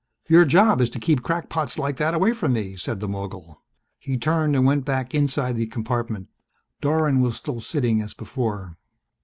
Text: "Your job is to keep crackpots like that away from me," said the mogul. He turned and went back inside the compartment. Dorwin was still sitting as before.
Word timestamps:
"Your 0.27 0.45
job 0.45 0.81
is 0.81 0.89
to 0.97 0.99
keep 0.99 1.21
crackpots 1.21 1.77
like 1.77 1.97
that 1.97 2.15
away 2.15 2.33
from 2.33 2.53
me," 2.53 2.75
said 2.75 3.01
the 3.01 3.07
mogul. 3.07 3.61
He 3.99 4.17
turned 4.17 4.55
and 4.55 4.65
went 4.65 4.83
back 4.83 5.13
inside 5.13 5.57
the 5.57 5.67
compartment. 5.67 6.27
Dorwin 6.81 7.21
was 7.21 7.35
still 7.35 7.61
sitting 7.61 8.01
as 8.01 8.15
before. 8.15 8.77